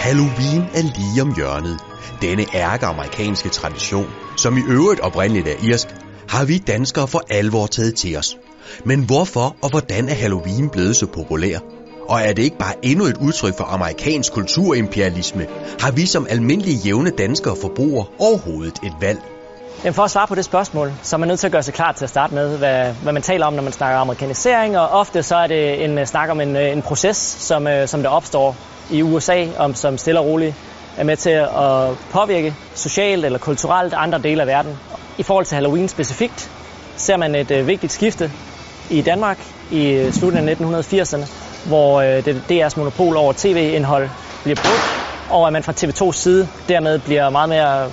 Halloween 0.00 0.62
er 0.74 0.82
lige 0.82 1.22
om 1.22 1.34
hjørnet. 1.36 1.78
Denne 2.22 2.44
ærke-amerikanske 2.54 3.48
tradition, 3.48 4.06
som 4.36 4.56
i 4.56 4.60
øvrigt 4.68 5.00
oprindeligt 5.00 5.48
er 5.48 5.70
irsk, 5.70 5.86
har 6.28 6.44
vi 6.44 6.58
danskere 6.58 7.08
for 7.08 7.22
alvor 7.30 7.66
taget 7.66 7.94
til 7.94 8.16
os. 8.16 8.36
Men 8.84 9.04
hvorfor 9.04 9.56
og 9.62 9.70
hvordan 9.70 10.08
er 10.08 10.14
Halloween 10.14 10.68
blevet 10.68 10.96
så 10.96 11.06
populær? 11.06 11.58
Og 12.08 12.20
er 12.20 12.32
det 12.32 12.42
ikke 12.42 12.58
bare 12.58 12.74
endnu 12.82 13.04
et 13.04 13.16
udtryk 13.16 13.56
for 13.56 13.64
amerikansk 13.64 14.32
kulturimperialisme? 14.32 15.46
Har 15.80 15.90
vi 15.90 16.06
som 16.06 16.26
almindelige 16.30 16.76
jævne 16.76 17.10
danskere 17.10 17.56
forbrugere 17.60 18.06
overhovedet 18.18 18.78
et 18.82 18.94
valg? 19.00 19.29
Jamen 19.84 19.94
for 19.94 20.02
at 20.02 20.10
svare 20.10 20.26
på 20.26 20.34
det 20.34 20.44
spørgsmål, 20.44 20.92
så 21.02 21.16
er 21.16 21.18
man 21.18 21.28
nødt 21.28 21.40
til 21.40 21.46
at 21.46 21.52
gøre 21.52 21.62
sig 21.62 21.74
klar 21.74 21.92
til 21.92 22.04
at 22.04 22.10
starte 22.10 22.34
med, 22.34 22.58
hvad, 22.58 22.92
hvad 23.02 23.12
man 23.12 23.22
taler 23.22 23.46
om, 23.46 23.52
når 23.52 23.62
man 23.62 23.72
snakker 23.72 23.98
amerikanisering, 23.98 24.78
og 24.78 24.88
ofte 24.88 25.22
så 25.22 25.36
er 25.36 25.46
det 25.46 25.84
en 25.84 25.98
øh, 25.98 26.06
snak 26.06 26.30
om 26.30 26.40
en, 26.40 26.56
øh, 26.56 26.72
en 26.72 26.82
proces, 26.82 27.16
som, 27.16 27.66
øh, 27.66 27.88
som 27.88 28.02
der 28.02 28.08
opstår 28.08 28.56
i 28.90 29.02
USA, 29.02 29.46
om, 29.58 29.74
som 29.74 29.98
stille 29.98 30.20
og 30.20 30.26
roligt 30.26 30.54
er 30.96 31.04
med 31.04 31.16
til 31.16 31.30
at 31.30 31.98
påvirke 32.10 32.54
socialt 32.74 33.24
eller 33.24 33.38
kulturelt 33.38 33.94
andre 33.94 34.18
dele 34.18 34.40
af 34.40 34.46
verden. 34.46 34.78
I 35.18 35.22
forhold 35.22 35.46
til 35.46 35.54
Halloween 35.54 35.88
specifikt, 35.88 36.50
ser 36.96 37.16
man 37.16 37.34
et 37.34 37.50
øh, 37.50 37.66
vigtigt 37.66 37.92
skifte 37.92 38.30
i 38.90 39.02
Danmark 39.02 39.38
i 39.70 39.90
øh, 39.90 40.12
slutningen 40.12 40.48
af 40.48 40.54
1980'erne, 40.54 41.28
hvor 41.68 42.00
øh, 42.00 42.24
det, 42.24 42.42
DR's 42.50 42.78
monopol 42.78 43.16
over 43.16 43.32
tv-indhold 43.36 44.08
bliver 44.42 44.56
brudt, 44.56 44.82
og 45.30 45.46
at 45.46 45.52
man 45.52 45.62
fra 45.62 45.72
TV2's 45.72 46.12
side 46.16 46.48
dermed 46.68 46.98
bliver 46.98 47.30
meget 47.30 47.48
mere 47.48 47.90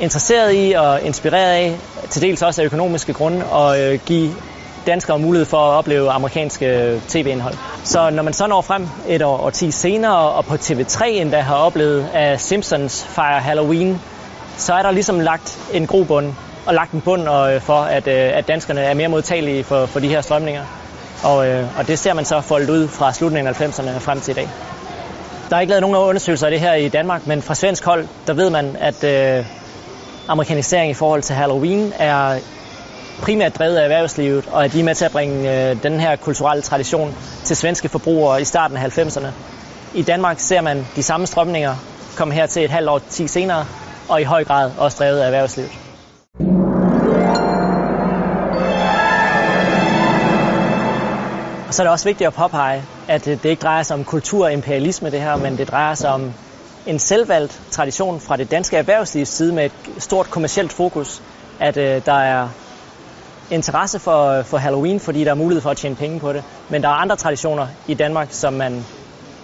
interesseret 0.00 0.54
i 0.54 0.72
og 0.72 1.02
inspireret 1.02 1.52
af, 1.52 1.78
til 2.10 2.22
dels 2.22 2.42
også 2.42 2.62
af 2.62 2.66
økonomiske 2.66 3.12
grunde, 3.12 3.44
at 3.54 3.80
øh, 3.80 4.00
give 4.06 4.34
danskere 4.86 5.18
mulighed 5.18 5.46
for 5.46 5.56
at 5.56 5.78
opleve 5.78 6.10
amerikanske 6.10 6.66
øh, 6.66 7.00
tv-indhold. 7.08 7.54
Så 7.84 8.10
når 8.10 8.22
man 8.22 8.32
så 8.32 8.46
når 8.46 8.62
frem 8.62 8.88
et 9.08 9.22
år 9.22 9.36
og 9.36 9.52
ti 9.52 9.70
senere, 9.70 10.18
og 10.18 10.44
på 10.44 10.54
TV3 10.54 11.04
endda 11.06 11.40
har 11.40 11.56
oplevet, 11.56 12.08
at 12.14 12.40
Simpsons 12.40 13.04
fejrer 13.04 13.40
Halloween, 13.40 14.00
så 14.56 14.72
er 14.72 14.82
der 14.82 14.90
ligesom 14.90 15.20
lagt 15.20 15.58
en 15.72 15.86
grobund 15.86 16.32
og 16.66 16.74
lagt 16.74 16.92
en 16.92 17.00
bund 17.00 17.22
øh, 17.22 17.60
for, 17.60 17.80
at, 17.80 18.08
øh, 18.08 18.30
at 18.38 18.48
danskerne 18.48 18.80
er 18.80 18.94
mere 18.94 19.08
modtagelige 19.08 19.64
for, 19.64 19.86
for 19.86 20.00
de 20.00 20.08
her 20.08 20.20
strømninger. 20.20 20.62
Og, 21.24 21.36
og 21.78 21.86
det 21.88 21.98
ser 21.98 22.14
man 22.14 22.24
så 22.24 22.40
foldet 22.40 22.70
ud 22.70 22.88
fra 22.88 23.12
slutningen 23.12 23.54
af 23.54 23.60
90'erne 23.60 23.98
frem 23.98 24.20
til 24.20 24.32
i 24.32 24.34
dag. 24.34 24.48
Der 25.50 25.56
er 25.56 25.60
ikke 25.60 25.70
lavet 25.70 25.82
nogen 25.82 25.96
undersøgelser 25.96 26.46
af 26.46 26.50
det 26.50 26.60
her 26.60 26.74
i 26.74 26.88
Danmark, 26.88 27.26
men 27.26 27.42
fra 27.42 27.54
svensk 27.54 27.84
hold, 27.84 28.06
der 28.26 28.32
ved 28.32 28.50
man, 28.50 28.76
at 28.80 29.04
øh, 29.04 29.44
amerikanisering 30.28 30.90
i 30.90 30.94
forhold 30.94 31.22
til 31.22 31.34
Halloween 31.36 31.92
er 31.98 32.38
primært 33.22 33.58
drevet 33.58 33.76
af 33.76 33.82
erhvervslivet, 33.82 34.48
og 34.52 34.64
at 34.64 34.72
de 34.72 34.80
er 34.80 34.84
med 34.84 34.94
til 34.94 35.04
at 35.04 35.12
bringe 35.12 35.70
øh, 35.70 35.82
den 35.82 36.00
her 36.00 36.16
kulturelle 36.16 36.62
tradition 36.62 37.14
til 37.44 37.56
svenske 37.56 37.88
forbrugere 37.88 38.40
i 38.40 38.44
starten 38.44 38.76
af 38.76 38.98
90'erne. 38.98 39.26
I 39.94 40.02
Danmark 40.02 40.40
ser 40.40 40.60
man 40.60 40.86
de 40.96 41.02
samme 41.02 41.26
strømninger 41.26 41.74
komme 42.16 42.34
her 42.34 42.46
til 42.46 42.64
et 42.64 42.70
halvt 42.70 42.88
år 42.88 42.98
ti 42.98 43.26
senere, 43.26 43.64
og 44.08 44.20
i 44.20 44.24
høj 44.24 44.44
grad 44.44 44.70
også 44.78 44.96
drevet 44.98 45.20
af 45.20 45.26
erhvervslivet. 45.26 45.70
Og 51.68 51.74
så 51.74 51.82
er 51.82 51.84
det 51.84 51.92
også 51.92 52.04
vigtigt 52.04 52.26
at 52.26 52.34
påpege, 52.34 52.82
at 53.08 53.28
øh, 53.28 53.42
det 53.42 53.48
ikke 53.48 53.60
drejer 53.60 53.82
sig 53.82 53.96
om 53.96 54.04
kulturimperialisme 54.04 55.10
det 55.10 55.20
her, 55.20 55.36
men 55.36 55.58
det 55.58 55.68
drejer 55.68 55.94
sig 55.94 56.10
om 56.10 56.32
en 56.86 56.98
selvvalgt 56.98 57.60
tradition 57.70 58.20
fra 58.20 58.36
det 58.36 58.50
danske 58.50 58.76
erhvervslivs 58.76 59.28
side 59.28 59.52
med 59.52 59.64
et 59.64 60.02
stort 60.02 60.30
kommersielt 60.30 60.72
fokus, 60.72 61.22
at 61.60 61.76
øh, 61.76 62.02
der 62.06 62.12
er 62.12 62.48
interesse 63.50 63.98
for, 63.98 64.26
øh, 64.26 64.44
for 64.44 64.56
Halloween, 64.56 65.00
fordi 65.00 65.24
der 65.24 65.30
er 65.30 65.34
mulighed 65.34 65.62
for 65.62 65.70
at 65.70 65.76
tjene 65.76 65.96
penge 65.96 66.20
på 66.20 66.32
det. 66.32 66.44
Men 66.68 66.82
der 66.82 66.88
er 66.88 66.92
andre 66.92 67.16
traditioner 67.16 67.66
i 67.88 67.94
Danmark, 67.94 68.28
som 68.30 68.52
man 68.52 68.84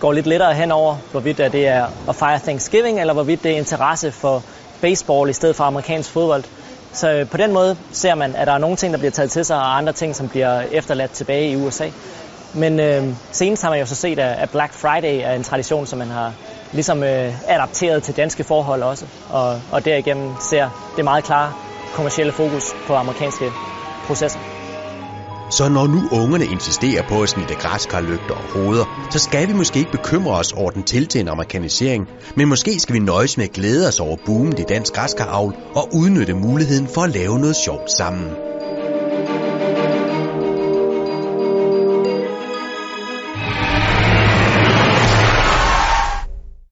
går 0.00 0.12
lidt 0.12 0.26
lettere 0.26 0.54
henover, 0.54 0.96
hvorvidt 1.10 1.38
det 1.38 1.66
er 1.66 1.86
at 2.08 2.16
fejre 2.16 2.38
Thanksgiving, 2.38 3.00
eller 3.00 3.12
hvorvidt 3.12 3.44
det 3.44 3.52
er 3.52 3.56
interesse 3.56 4.12
for 4.12 4.42
baseball 4.80 5.30
i 5.30 5.32
stedet 5.32 5.56
for 5.56 5.64
amerikansk 5.64 6.10
fodbold. 6.10 6.44
Så 6.92 7.10
øh, 7.10 7.30
på 7.30 7.36
den 7.36 7.52
måde 7.52 7.76
ser 7.92 8.14
man, 8.14 8.36
at 8.36 8.46
der 8.46 8.52
er 8.52 8.58
nogle 8.58 8.76
ting, 8.76 8.92
der 8.92 8.98
bliver 8.98 9.12
taget 9.12 9.30
til 9.30 9.44
sig, 9.44 9.56
og 9.56 9.76
andre 9.76 9.92
ting, 9.92 10.16
som 10.16 10.28
bliver 10.28 10.60
efterladt 10.60 11.10
tilbage 11.10 11.50
i 11.50 11.56
USA. 11.56 11.88
Men 12.54 12.80
øh, 12.80 13.04
senest 13.32 13.62
har 13.62 13.70
man 13.70 13.78
jo 13.78 13.86
så 13.86 13.94
set, 13.94 14.18
at 14.18 14.50
Black 14.50 14.72
Friday 14.72 15.20
er 15.24 15.32
en 15.32 15.42
tradition, 15.42 15.86
som 15.86 15.98
man 15.98 16.10
har 16.10 16.32
ligesom 16.74 17.02
øh, 17.02 17.48
adapteret 17.48 18.02
til 18.02 18.16
danske 18.16 18.44
forhold 18.44 18.82
også. 18.82 19.06
Og, 19.28 19.60
og 19.72 19.84
derigennem 19.84 20.30
ser 20.40 20.92
det 20.96 21.04
meget 21.04 21.24
klare 21.24 21.52
kommercielle 21.92 22.32
fokus 22.32 22.74
på 22.86 22.94
amerikanske 22.94 23.52
processer. 24.06 24.40
Så 25.50 25.68
når 25.68 25.86
nu 25.86 26.00
ungerne 26.22 26.46
insisterer 26.46 27.02
på 27.08 27.22
at 27.22 27.28
snitte 27.28 27.54
græskarlygter 27.54 28.34
og 28.34 28.42
hoveder, 28.52 29.08
så 29.10 29.18
skal 29.18 29.48
vi 29.48 29.52
måske 29.52 29.78
ikke 29.78 29.90
bekymre 29.90 30.38
os 30.38 30.52
over 30.52 30.70
den 30.70 30.82
tiltagende 30.82 31.32
amerikanisering, 31.32 32.08
men 32.36 32.48
måske 32.48 32.80
skal 32.80 32.94
vi 32.94 32.98
nøjes 32.98 33.36
med 33.36 33.44
at 33.44 33.52
glæde 33.52 33.88
os 33.88 34.00
over 34.00 34.16
boomen 34.26 34.58
i 34.58 34.62
dansk 34.62 34.92
græskaravl 34.92 35.54
og 35.76 35.88
udnytte 35.94 36.34
muligheden 36.34 36.88
for 36.88 37.00
at 37.00 37.10
lave 37.10 37.38
noget 37.38 37.56
sjovt 37.56 37.90
sammen. 37.90 38.53